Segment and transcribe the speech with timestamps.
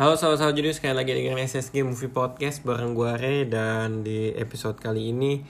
[0.00, 4.80] Halo sahabat-sahabat jadi sekali lagi dengan SSG Movie Podcast bareng gue Re dan di episode
[4.80, 5.44] kali ini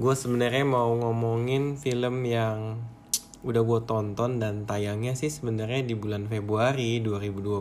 [0.00, 2.80] gue sebenarnya mau ngomongin film yang
[3.44, 7.60] udah gue tonton dan tayangnya sih sebenarnya di bulan Februari 2020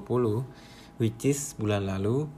[1.04, 2.32] which is bulan lalu.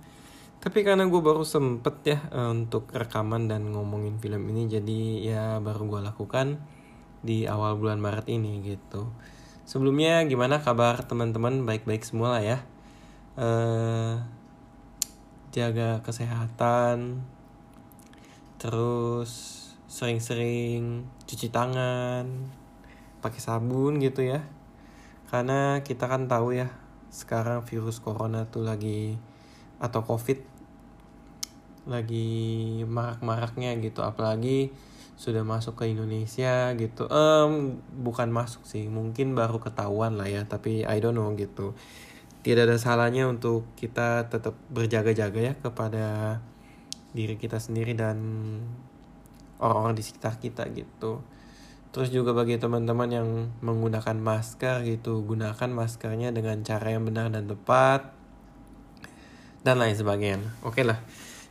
[0.58, 5.44] Tapi karena gue baru sempet ya eh, untuk rekaman dan ngomongin film ini jadi ya
[5.62, 6.58] baru gue lakukan
[7.22, 9.14] di awal bulan Maret ini gitu.
[9.70, 11.70] Sebelumnya gimana kabar teman-teman?
[11.70, 12.60] Baik-baik semua lah ya
[13.40, 14.16] eh,
[15.52, 17.24] jaga kesehatan
[18.56, 19.60] terus
[19.92, 22.24] sering-sering cuci tangan
[23.20, 24.48] pakai sabun gitu ya.
[25.28, 26.72] Karena kita kan tahu ya
[27.12, 29.20] sekarang virus corona tuh lagi
[29.84, 30.40] atau covid
[31.90, 34.00] lagi marak-maraknya gitu.
[34.06, 34.72] Apalagi
[35.20, 37.12] sudah masuk ke Indonesia gitu.
[37.12, 41.76] Em bukan masuk sih mungkin baru ketahuan lah ya tapi I don't know gitu
[42.42, 46.38] tidak ada salahnya untuk kita tetap berjaga-jaga ya kepada
[47.14, 48.18] diri kita sendiri dan
[49.62, 51.22] orang-orang di sekitar kita gitu.
[51.92, 53.30] Terus juga bagi teman-teman yang
[53.62, 58.16] menggunakan masker gitu, gunakan maskernya dengan cara yang benar dan tepat
[59.62, 60.42] dan lain sebagainya.
[60.66, 60.98] Oke lah,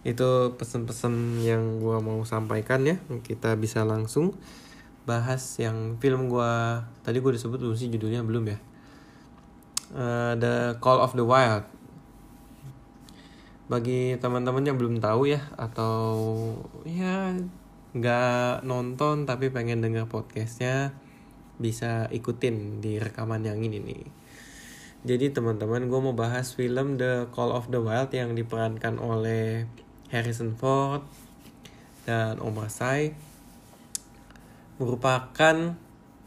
[0.02, 2.96] itu pesan-pesan yang gua mau sampaikan ya.
[3.20, 4.34] Kita bisa langsung
[5.04, 8.58] bahas yang film gua tadi gua disebut belum sih judulnya belum ya
[9.94, 11.66] uh, The Call of the Wild.
[13.70, 16.10] Bagi teman-teman yang belum tahu ya atau
[16.82, 17.34] ya
[17.90, 20.94] nggak nonton tapi pengen denger podcastnya
[21.58, 24.04] bisa ikutin di rekaman yang ini nih.
[25.00, 29.64] Jadi teman-teman gue mau bahas film The Call of the Wild yang diperankan oleh
[30.12, 31.06] Harrison Ford
[32.04, 33.14] dan Omar Sy
[34.80, 35.76] merupakan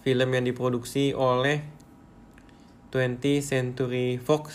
[0.06, 1.66] film yang diproduksi oleh
[2.94, 4.46] 20th Century Fox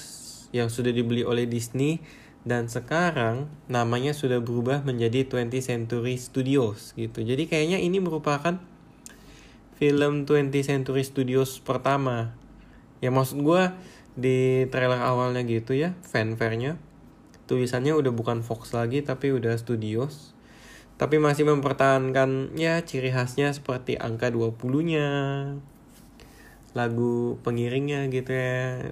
[0.55, 1.99] yang sudah dibeli oleh Disney
[2.47, 7.27] dan sekarang namanya sudah berubah menjadi 20th Century Studios gitu.
[7.27, 8.63] Jadi kayaknya ini merupakan
[9.77, 12.33] film 20th Century Studios pertama.
[13.03, 13.75] Ya maksud gue
[14.15, 16.79] di trailer awalnya gitu ya, fanfare-nya.
[17.51, 20.39] Tulisannya udah bukan Fox lagi tapi udah Studios.
[20.99, 25.07] Tapi masih mempertahankan ya ciri khasnya seperti angka 20-nya,
[26.73, 28.89] lagu pengiringnya gitu ya.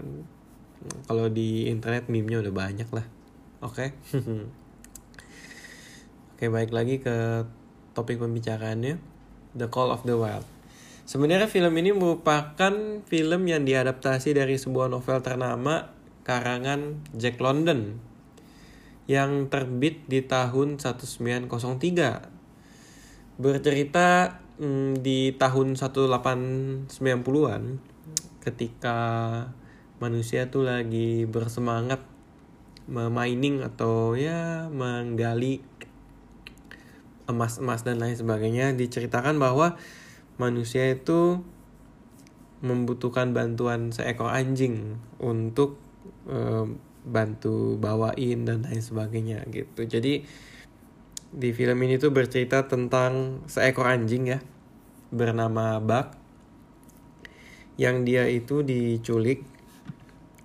[1.11, 3.07] Kalau di internet meme-nya udah banyak lah.
[3.65, 3.97] Oke?
[4.13, 4.13] Okay?
[6.37, 7.49] oke okay, baik lagi ke
[7.97, 9.01] topik pembicaraannya.
[9.57, 10.45] The Call of the Wild.
[11.07, 12.75] Sebenarnya film ini merupakan
[13.07, 15.95] film yang diadaptasi dari sebuah novel ternama
[16.27, 18.03] karangan Jack London
[19.07, 21.47] yang terbit di tahun 1903
[23.39, 27.63] bercerita hmm, di tahun 1890-an
[28.45, 28.99] ketika
[29.99, 32.05] manusia tuh lagi bersemangat
[32.87, 35.59] mining atau ya menggali
[37.27, 39.75] emas-emas dan lain sebagainya diceritakan bahwa
[40.39, 41.43] manusia itu
[42.63, 45.77] membutuhkan bantuan seekor anjing untuk
[46.31, 46.71] e,
[47.03, 49.87] bantu bawain dan lain sebagainya gitu.
[49.87, 50.23] Jadi
[51.35, 54.39] di film ini tuh bercerita tentang seekor anjing ya
[55.11, 56.15] bernama Buck
[57.77, 59.45] yang dia itu diculik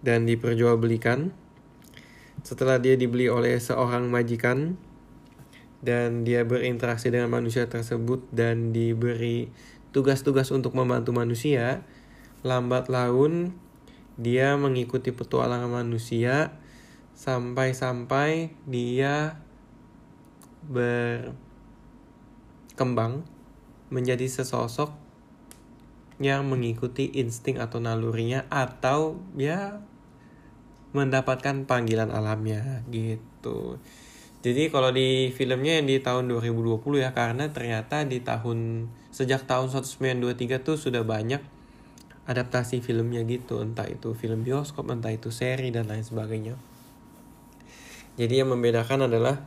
[0.01, 1.31] dan diperjualbelikan
[2.41, 4.75] setelah dia dibeli oleh seorang majikan
[5.81, 9.49] dan dia berinteraksi dengan manusia tersebut dan diberi
[9.91, 11.85] tugas-tugas untuk membantu manusia.
[12.41, 13.53] Lambat laun
[14.17, 16.57] dia mengikuti petualangan manusia
[17.13, 19.37] sampai-sampai dia
[20.67, 21.33] berkembang
[23.91, 24.93] menjadi sesosok
[26.21, 29.81] yang mengikuti insting atau nalurinya atau ya
[30.93, 33.81] mendapatkan panggilan alamnya gitu.
[34.41, 39.69] Jadi kalau di filmnya yang di tahun 2020 ya karena ternyata di tahun sejak tahun
[39.69, 41.41] 1923 tuh sudah banyak
[42.25, 46.57] adaptasi filmnya gitu entah itu film bioskop entah itu seri dan lain sebagainya.
[48.17, 49.45] Jadi yang membedakan adalah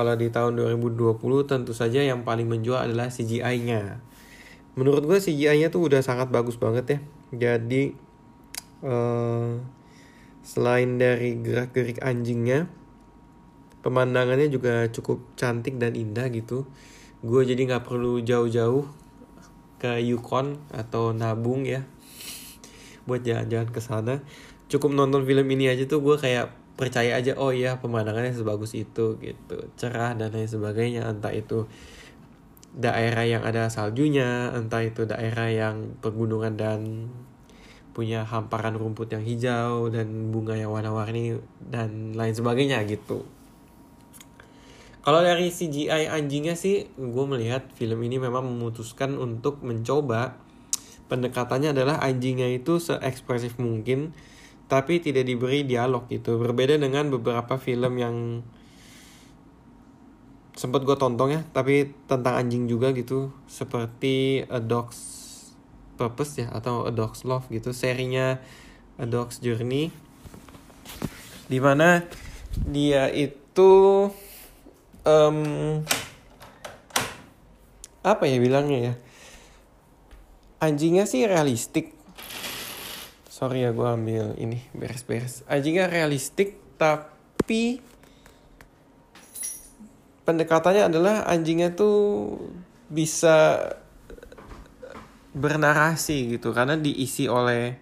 [0.00, 4.00] kalau di tahun 2020 tentu saja yang paling menjual adalah CGI-nya.
[4.72, 6.98] Menurut gue CGI-nya tuh udah sangat bagus banget ya.
[7.36, 7.92] Jadi
[8.80, 9.60] uh,
[10.40, 12.64] selain dari gerak-gerik anjingnya,
[13.84, 16.64] pemandangannya juga cukup cantik dan indah gitu.
[17.20, 18.88] Gue jadi nggak perlu jauh-jauh
[19.76, 21.84] ke Yukon atau Nabung ya
[23.04, 24.24] buat jalan-jalan ke sana.
[24.72, 29.20] Cukup nonton film ini aja tuh gue kayak percaya aja oh iya pemandangannya sebagus itu
[29.20, 31.68] gitu cerah dan lain sebagainya entah itu
[32.72, 36.80] daerah yang ada saljunya entah itu daerah yang pegunungan dan
[37.90, 43.26] punya hamparan rumput yang hijau dan bunga yang warna-warni dan lain sebagainya gitu.
[45.00, 50.36] Kalau dari CGI anjingnya sih, gue melihat film ini memang memutuskan untuk mencoba
[51.08, 54.12] pendekatannya adalah anjingnya itu seekspresif mungkin,
[54.70, 56.38] tapi tidak diberi dialog gitu.
[56.38, 58.46] Berbeda dengan beberapa film yang
[60.54, 65.18] sempat gue tonton ya, tapi tentang anjing juga gitu, seperti A Dog's
[65.98, 68.38] Purpose ya atau A Dog's Love gitu, serinya
[69.00, 69.88] A Dog's Journey,
[71.48, 72.04] di mana
[72.68, 74.12] dia itu
[75.08, 75.38] um,
[78.04, 78.94] apa ya bilangnya ya?
[80.60, 81.96] Anjingnya sih realistik
[83.40, 85.48] sorry ya gue ambil ini beres-beres.
[85.48, 87.80] Anjingnya realistik tapi
[90.28, 92.36] pendekatannya adalah anjingnya tuh
[92.92, 93.64] bisa
[95.32, 97.80] bernarasi gitu karena diisi oleh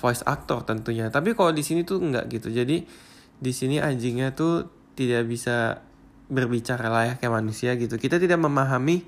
[0.00, 1.12] voice actor tentunya.
[1.12, 2.48] Tapi kalau di sini tuh nggak gitu.
[2.48, 2.80] Jadi
[3.36, 5.84] di sini anjingnya tuh tidak bisa
[6.32, 8.00] berbicara layaknya manusia gitu.
[8.00, 9.04] Kita tidak memahami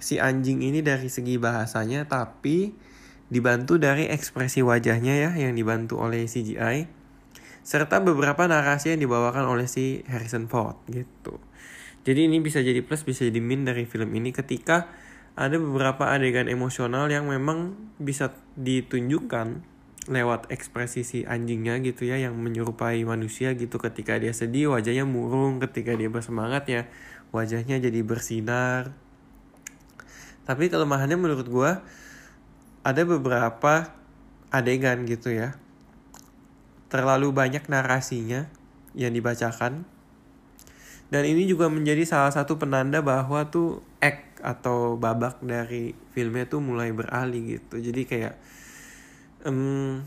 [0.00, 2.72] si anjing ini dari segi bahasanya tapi
[3.32, 6.84] dibantu dari ekspresi wajahnya ya yang dibantu oleh CGI
[7.64, 11.40] serta beberapa narasi yang dibawakan oleh si Harrison Ford gitu.
[12.04, 14.90] Jadi ini bisa jadi plus bisa jadi min dari film ini ketika
[15.32, 19.64] ada beberapa adegan emosional yang memang bisa ditunjukkan
[20.10, 23.78] lewat ekspresi si anjingnya gitu ya yang menyerupai manusia gitu.
[23.78, 25.62] Ketika dia sedih wajahnya murung.
[25.62, 26.82] Ketika dia bersemangat ya
[27.30, 28.92] wajahnya jadi bersinar.
[30.42, 31.70] Tapi kelemahannya menurut gue
[32.82, 33.94] ada beberapa
[34.50, 35.54] adegan gitu ya.
[36.90, 38.50] Terlalu banyak narasinya
[38.92, 39.88] yang dibacakan.
[41.08, 46.60] Dan ini juga menjadi salah satu penanda bahwa tuh act atau babak dari filmnya tuh
[46.60, 47.78] mulai beralih gitu.
[47.78, 48.34] Jadi kayak
[49.46, 50.02] um,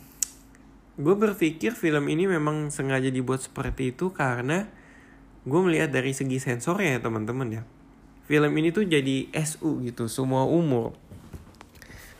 [0.97, 4.67] gue berpikir film ini memang sengaja dibuat seperti itu karena
[5.45, 7.63] gue melihat dari segi sensornya ya teman-teman ya.
[8.25, 10.97] Film ini tuh jadi SU gitu semua umur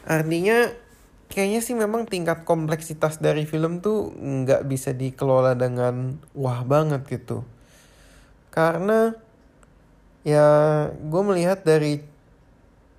[0.06, 0.72] artinya
[1.30, 7.42] kayaknya sih memang tingkat kompleksitas dari film tuh nggak bisa dikelola dengan wah banget gitu.
[8.54, 9.12] Karena
[10.26, 10.48] ya
[10.90, 12.02] gue melihat dari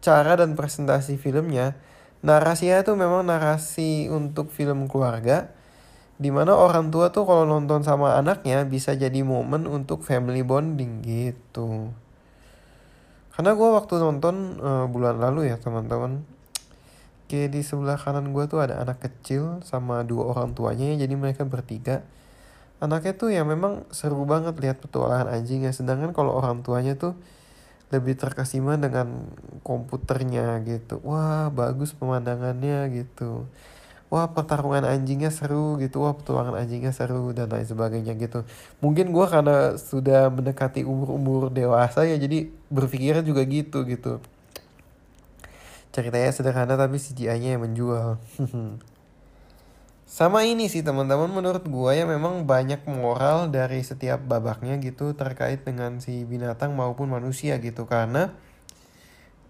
[0.04, 1.74] cara dan presentasi filmnya
[2.22, 5.50] narasinya tuh memang narasi untuk film keluarga
[6.16, 11.04] di mana orang tua tuh kalau nonton sama anaknya bisa jadi momen untuk family bonding
[11.04, 11.92] gitu.
[13.36, 16.24] Karena gue waktu nonton uh, bulan lalu ya teman-teman
[17.26, 21.42] kayak di sebelah kanan gue tuh ada anak kecil sama dua orang tuanya jadi mereka
[21.42, 22.06] bertiga.
[22.78, 27.16] Anaknya tuh ya memang seru banget lihat petualangan anjingnya sedangkan kalau orang tuanya tuh
[27.90, 29.26] lebih terkesima dengan
[29.66, 31.02] komputernya gitu.
[31.02, 33.46] Wah bagus pemandangannya gitu.
[34.06, 38.46] Wah pertarungan anjingnya seru gitu wah petualangan anjingnya seru dan lain sebagainya gitu.
[38.84, 44.22] Mungkin gue karena sudah mendekati umur umur dewasa ya jadi berpikirnya juga gitu gitu
[45.96, 48.20] ceritanya sederhana tapi CGI-nya yang menjual
[50.06, 55.66] Sama ini sih teman-teman menurut gue ya memang banyak moral dari setiap babaknya gitu terkait
[55.66, 58.30] dengan si binatang maupun manusia gitu karena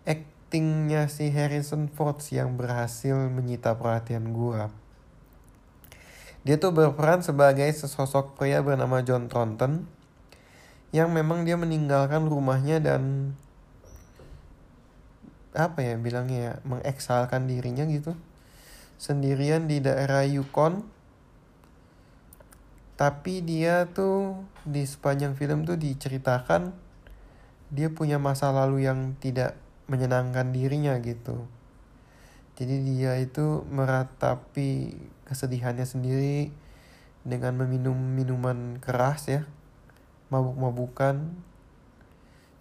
[0.09, 4.73] actingnya si Harrison Ford yang berhasil menyita perhatian gue.
[6.49, 9.85] Dia tuh berperan sebagai sesosok pria bernama John Thornton
[10.89, 13.37] yang memang dia meninggalkan rumahnya dan
[15.57, 18.13] apa ya bilangnya ya mengeksalkan dirinya gitu.
[19.01, 20.85] Sendirian di daerah Yukon.
[22.97, 26.73] Tapi dia tuh di sepanjang film tuh diceritakan
[27.69, 29.59] dia punya masa lalu yang tidak
[29.91, 31.45] menyenangkan dirinya gitu.
[32.57, 34.97] Jadi dia itu meratapi
[35.29, 36.55] kesedihannya sendiri
[37.27, 39.43] dengan meminum minuman keras ya
[40.31, 41.37] mabuk-mabukan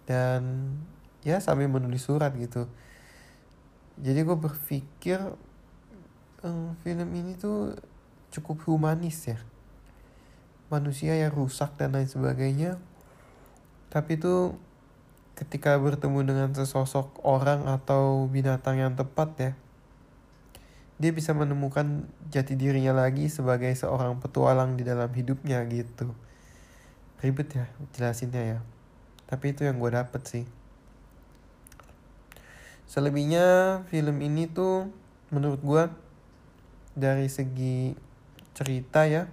[0.06, 0.42] dan
[1.22, 2.70] ya sambil menulis surat gitu
[3.96, 5.18] jadi gue berpikir
[6.44, 7.72] um, film ini tuh
[8.28, 9.40] cukup humanis ya.
[10.68, 12.76] Manusia yang rusak dan lain sebagainya.
[13.88, 14.58] Tapi tuh
[15.36, 19.52] ketika bertemu dengan sesosok orang atau binatang yang tepat ya
[20.96, 26.16] dia bisa menemukan jati dirinya lagi sebagai seorang petualang di dalam hidupnya gitu.
[27.20, 28.58] Ribet ya jelasinnya ya.
[29.28, 30.44] Tapi itu yang gue dapet sih
[32.86, 34.90] selebihnya film ini tuh
[35.34, 35.84] menurut gue
[36.94, 37.92] dari segi
[38.56, 39.28] cerita ya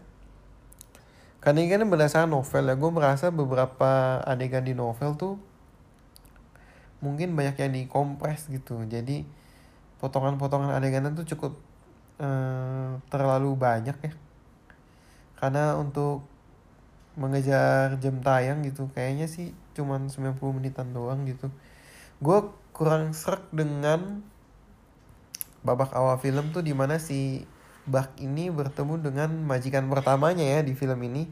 [1.43, 5.35] karena ini kan berdasarkan novel ya gue merasa beberapa adegan di novel tuh
[7.03, 8.79] mungkin banyak yang dikompres gitu.
[8.87, 9.27] Jadi
[9.99, 11.59] potongan-potongan adegan tuh cukup
[12.23, 14.13] uh, terlalu banyak ya.
[15.35, 16.23] Karena untuk
[17.19, 21.51] mengejar jam tayang gitu kayaknya sih cuman 90 menitan doang gitu.
[22.23, 24.25] Gue kurang serak dengan
[25.63, 27.45] babak awal film tuh di mana si
[27.83, 31.27] Bak ini bertemu dengan majikan pertamanya ya di film ini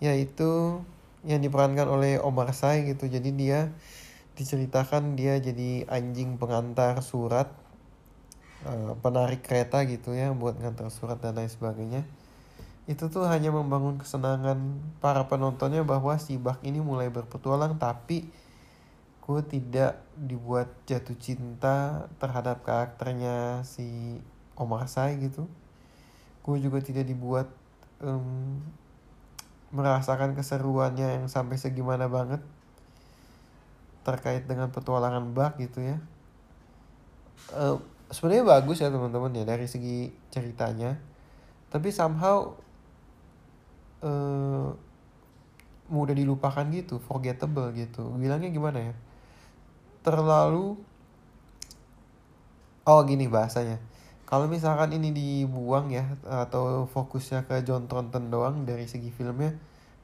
[0.00, 0.80] yaitu
[1.24, 3.08] yang diperankan oleh Omar Sy gitu.
[3.08, 3.72] Jadi dia
[4.34, 7.48] diceritakan dia jadi anjing pengantar surat
[8.66, 12.02] uh, penarik kereta gitu ya buat ngantar surat dan lain sebagainya.
[12.84, 18.28] Itu tuh hanya membangun kesenangan para penontonnya bahwa si Bak ini mulai berpetualang tapi
[19.24, 24.20] gue tidak dibuat jatuh cinta terhadap karakternya si
[24.52, 25.48] Omar Sy gitu
[26.44, 27.48] gue juga tidak dibuat
[28.04, 28.60] um,
[29.72, 32.44] merasakan keseruannya yang sampai segimana banget
[34.04, 35.96] terkait dengan petualangan Bak gitu ya
[37.56, 37.80] uh,
[38.12, 41.00] sebenarnya bagus ya teman-teman ya dari segi ceritanya
[41.72, 42.52] tapi somehow
[44.04, 44.68] uh,
[45.88, 48.14] mudah dilupakan gitu, forgettable gitu.
[48.16, 48.94] Bilangnya gimana ya?
[50.04, 50.78] Terlalu
[52.84, 53.80] Oh gini bahasanya.
[54.28, 59.56] Kalau misalkan ini dibuang ya atau fokusnya ke John Thornton doang dari segi filmnya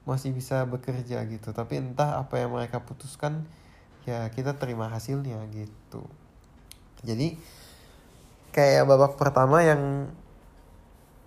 [0.09, 1.52] masih bisa bekerja gitu.
[1.52, 3.45] Tapi entah apa yang mereka putuskan
[4.09, 6.09] ya kita terima hasilnya gitu.
[7.04, 7.37] Jadi
[8.57, 10.09] kayak babak pertama yang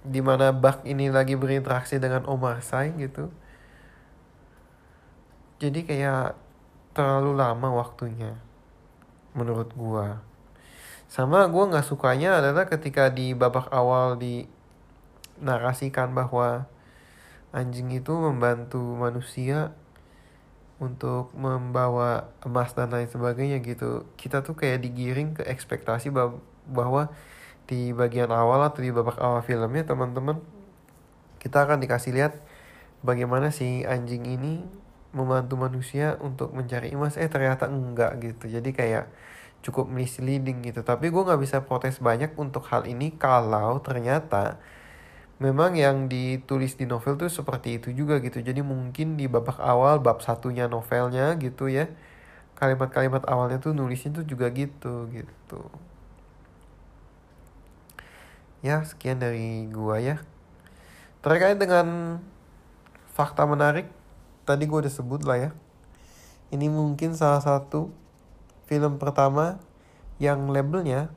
[0.03, 3.31] di mana Bak ini lagi berinteraksi dengan Omar Sy gitu
[5.63, 6.35] jadi kayak
[6.91, 8.35] terlalu lama waktunya
[9.37, 10.21] menurut gua.
[11.09, 14.49] Sama gua nggak sukanya adalah ketika di babak awal di
[15.41, 16.65] narasikan bahwa
[17.53, 19.73] anjing itu membantu manusia
[20.81, 24.09] untuk membawa emas dan lain sebagainya gitu.
[24.17, 26.09] Kita tuh kayak digiring ke ekspektasi
[26.67, 27.13] bahwa
[27.69, 30.43] di bagian awal atau di babak awal filmnya teman-teman
[31.39, 32.33] kita akan dikasih lihat
[33.03, 34.63] bagaimana si anjing ini
[35.13, 37.15] membantu manusia untuk mencari emas.
[37.21, 38.49] Eh ternyata enggak gitu.
[38.49, 39.05] Jadi kayak
[39.63, 40.83] cukup misleading gitu.
[40.83, 44.59] Tapi gue nggak bisa protes banyak untuk hal ini kalau ternyata
[45.39, 48.43] memang yang ditulis di novel tuh seperti itu juga gitu.
[48.43, 51.87] Jadi mungkin di babak awal bab satunya novelnya gitu ya
[52.53, 55.61] kalimat-kalimat awalnya tuh nulisnya tuh juga gitu gitu.
[58.63, 60.23] Ya sekian dari gua ya.
[61.19, 62.19] Terkait dengan
[63.11, 63.87] fakta menarik
[64.43, 65.49] tadi gua udah sebut lah ya.
[66.53, 67.89] Ini mungkin salah satu
[68.69, 69.57] film pertama
[70.21, 71.09] yang labelnya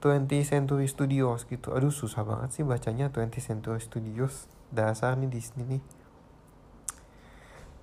[0.00, 1.76] 20 Century Studios gitu.
[1.76, 4.48] Aduh susah banget sih bacanya 20 Century Studios.
[4.72, 5.82] Dasar nih Disney nih.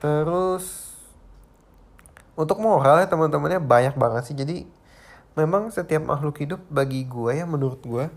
[0.01, 0.95] Terus
[2.37, 4.35] untuk moral ya teman-temannya banyak banget sih.
[4.37, 4.65] Jadi
[5.37, 8.09] memang setiap makhluk hidup bagi gua ya menurut gua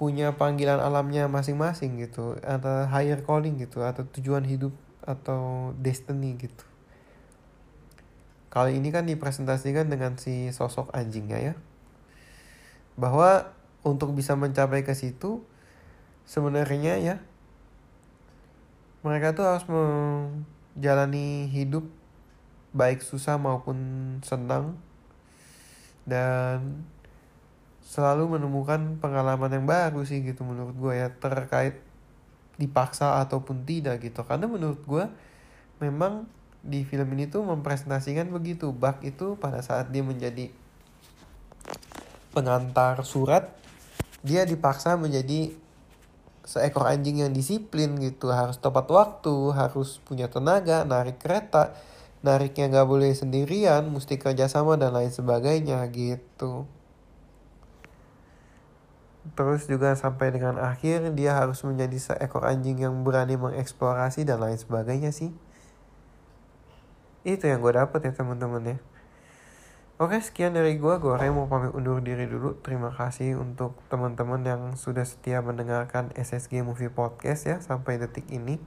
[0.00, 4.72] punya panggilan alamnya masing-masing gitu atau higher calling gitu atau tujuan hidup
[5.02, 6.64] atau destiny gitu.
[8.52, 11.54] Kali ini kan dipresentasikan dengan si sosok anjingnya ya.
[12.94, 13.50] Bahwa
[13.82, 15.42] untuk bisa mencapai ke situ
[16.22, 17.16] sebenarnya ya
[19.02, 21.82] mereka tuh harus menjalani hidup
[22.70, 23.76] baik susah maupun
[24.22, 24.78] senang
[26.06, 26.86] dan
[27.82, 31.82] selalu menemukan pengalaman yang baru sih gitu menurut gue ya terkait
[32.62, 34.22] dipaksa ataupun tidak gitu.
[34.22, 35.04] Karena menurut gue
[35.82, 36.30] memang
[36.62, 38.70] di film ini tuh mempresentasikan begitu.
[38.70, 40.46] Bak itu pada saat dia menjadi
[42.30, 43.50] pengantar surat
[44.22, 45.50] dia dipaksa menjadi
[46.46, 48.30] seekor anjing yang disiplin gitu.
[48.30, 51.74] Harus tepat waktu harus punya tenaga narik kereta
[52.22, 56.70] nariknya nggak boleh sendirian mesti kerjasama dan lain sebagainya gitu
[59.38, 64.58] Terus juga sampai dengan akhir dia harus menjadi seekor anjing yang berani mengeksplorasi dan lain
[64.58, 65.30] sebagainya sih.
[67.22, 68.78] Itu yang gue dapet ya teman-teman ya.
[70.02, 72.58] Oke sekian dari gue, gue Ray mau pamit undur diri dulu.
[72.58, 78.58] Terima kasih untuk teman-teman yang sudah setia mendengarkan SSG Movie Podcast ya sampai detik ini.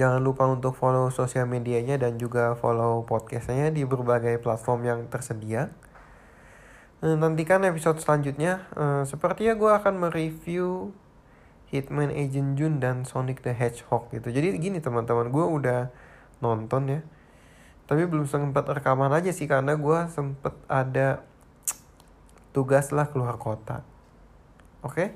[0.00, 5.72] Jangan lupa untuk follow sosial medianya dan juga follow podcastnya di berbagai platform yang tersedia.
[7.04, 8.64] Eh, nantikan episode selanjutnya.
[8.72, 10.96] Uh, sepertinya gue akan mereview
[11.68, 14.32] Hitman Agent Jun dan Sonic the Hedgehog gitu.
[14.32, 15.92] Jadi gini teman-teman, gue udah
[16.40, 17.00] nonton ya.
[17.84, 21.20] Tapi belum sempat rekaman aja sih karena gue sempet ada
[22.56, 23.84] tugas lah keluar kota.
[24.80, 24.92] Oke?
[24.96, 25.08] Okay?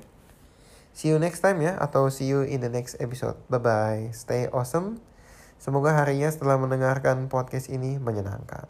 [0.93, 3.41] See you next time ya atau see you in the next episode.
[3.49, 4.03] Bye bye.
[4.13, 5.01] Stay awesome.
[5.57, 8.69] Semoga harinya setelah mendengarkan podcast ini menyenangkan.